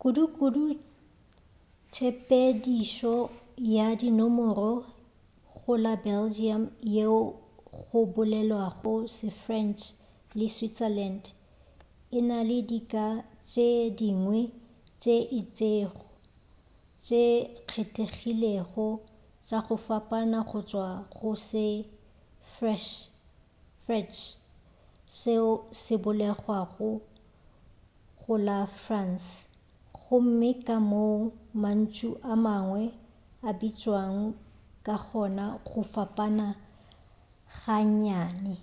kudu-kudu 0.00 0.64
tshepedišo 1.92 3.14
ya 3.76 3.86
dinomoro 4.00 4.72
go 5.58 5.72
la 5.84 5.92
belgium 6.06 6.62
yeo 6.94 7.20
go 7.86 7.98
bolelwago 8.14 8.94
se-french 9.16 9.82
le 10.38 10.46
switzerland 10.54 11.22
e 12.16 12.18
na 12.28 12.38
le 12.48 12.58
dika 12.70 13.04
tše 13.50 13.66
dingwe 13.98 14.40
tše 15.00 15.16
itšego 15.40 16.04
tše 17.04 17.22
kgethegilego 17.68 18.86
tša 19.46 19.58
go 19.66 19.74
fapana 19.86 20.38
go 20.48 20.58
tšwa 20.68 20.86
go 21.16 21.28
se-freche 21.48 24.24
seo 25.20 25.50
se 25.82 25.94
bolelwago 26.04 26.88
go 28.20 28.32
la 28.46 28.58
france 28.84 29.30
gomme 29.96 30.50
ka 30.66 30.76
moo 30.90 31.18
mantšu 31.62 32.08
a 32.32 32.34
mangwe 32.44 32.82
a 33.48 33.50
bitšwago 33.58 34.24
ka 34.86 34.94
gona 35.06 35.44
go 35.68 35.80
fapana 35.92 36.46
ga 37.58 37.76
nnyane 37.88 38.54